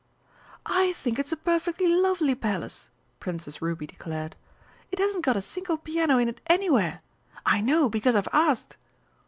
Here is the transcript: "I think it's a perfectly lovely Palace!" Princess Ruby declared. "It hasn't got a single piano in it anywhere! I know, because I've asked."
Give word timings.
"I 0.65 0.93
think 0.93 1.19
it's 1.19 1.31
a 1.31 1.37
perfectly 1.37 1.85
lovely 1.87 2.33
Palace!" 2.33 2.89
Princess 3.19 3.61
Ruby 3.61 3.85
declared. 3.85 4.35
"It 4.91 4.97
hasn't 4.97 5.23
got 5.23 5.37
a 5.37 5.43
single 5.43 5.77
piano 5.77 6.17
in 6.17 6.27
it 6.27 6.41
anywhere! 6.47 7.01
I 7.45 7.61
know, 7.61 7.87
because 7.87 8.15
I've 8.15 8.27
asked." 8.33 8.77